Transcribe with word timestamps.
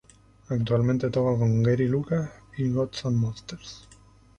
Actualmente 0.49 1.11
toca 1.11 1.37
con 1.37 1.61
Gary 1.61 1.87
Lucas 1.87 2.31
y 2.57 2.71
Gods 2.71 3.05
and 3.05 3.17
Monsters. 3.17 3.87